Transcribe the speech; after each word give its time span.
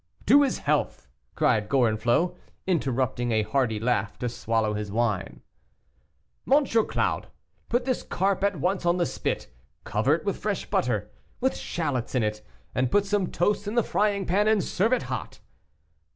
"To 0.25 0.41
his 0.41 0.57
health," 0.57 1.07
cried 1.35 1.69
Gorenflot, 1.69 2.35
interrupting 2.65 3.31
a 3.31 3.43
hearty 3.43 3.79
laugh 3.79 4.17
to 4.17 4.29
swallow 4.29 4.73
his 4.73 4.91
wine. 4.91 5.43
"M. 6.51 6.65
Claude, 6.65 7.27
put 7.69 7.85
this 7.85 8.01
carp 8.01 8.43
at 8.43 8.55
once 8.55 8.83
on 8.83 8.97
the 8.97 9.05
spit, 9.05 9.53
cover 9.83 10.15
it 10.15 10.25
with 10.25 10.37
fresh 10.39 10.65
butter, 10.65 11.11
with 11.39 11.55
shalots 11.55 12.15
in 12.15 12.23
it, 12.23 12.41
and 12.73 12.89
put 12.89 13.05
some 13.05 13.27
toast 13.27 13.67
in 13.67 13.75
the 13.75 13.83
frying 13.83 14.25
pan, 14.25 14.47
and 14.47 14.63
serve 14.63 14.91
it 14.91 15.03
hot." 15.03 15.39